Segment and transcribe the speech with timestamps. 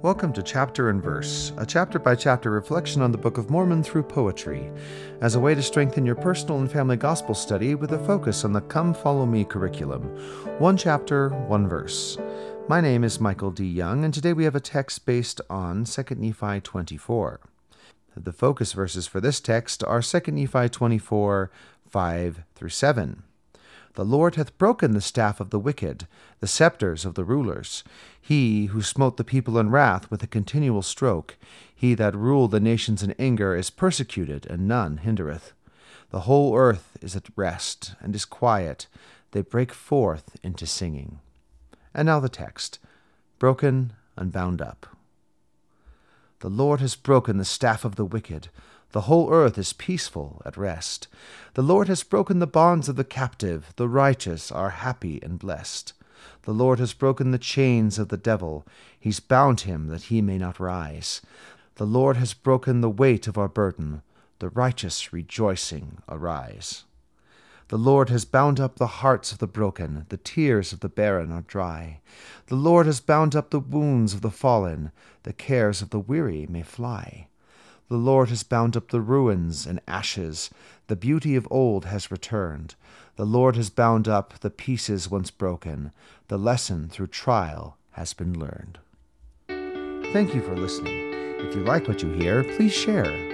[0.00, 3.82] Welcome to Chapter and Verse, a chapter by chapter reflection on the Book of Mormon
[3.82, 4.70] through poetry,
[5.20, 8.52] as a way to strengthen your personal and family gospel study with a focus on
[8.52, 10.04] the Come Follow Me curriculum.
[10.60, 12.16] One chapter, one verse.
[12.68, 13.66] My name is Michael D.
[13.66, 17.40] Young, and today we have a text based on 2 Nephi 24.
[18.16, 21.50] The focus verses for this text are 2 Nephi 24,
[21.90, 23.24] 5 through 7.
[23.94, 26.06] The Lord hath broken the staff of the wicked,
[26.40, 27.82] the scepters of the rulers.
[28.20, 31.36] He who smote the people in wrath with a continual stroke,
[31.74, 35.52] he that ruled the nations in anger, is persecuted, and none hindereth.
[36.10, 38.86] The whole earth is at rest, and is quiet.
[39.32, 41.20] They break forth into singing.
[41.94, 42.78] And now the text
[43.38, 44.97] broken and bound up.
[46.40, 48.48] The Lord has broken the staff of the wicked.
[48.92, 51.08] The whole earth is peaceful at rest.
[51.54, 53.72] The Lord has broken the bonds of the captive.
[53.76, 55.92] The righteous are happy and blessed.
[56.42, 58.64] The Lord has broken the chains of the devil.
[58.98, 61.20] He's bound him that he may not rise.
[61.74, 64.02] The Lord has broken the weight of our burden.
[64.38, 66.84] The righteous rejoicing arise.
[67.68, 71.30] The Lord has bound up the hearts of the broken, the tears of the barren
[71.30, 72.00] are dry.
[72.46, 74.90] The Lord has bound up the wounds of the fallen,
[75.24, 77.28] the cares of the weary may fly.
[77.88, 80.48] The Lord has bound up the ruins and ashes.
[80.86, 82.74] The beauty of old has returned.
[83.16, 85.92] The Lord has bound up the pieces once broken.
[86.28, 88.78] The lesson through trial has been learned.
[90.12, 91.12] Thank you for listening.
[91.38, 93.27] If you like what you hear, please share.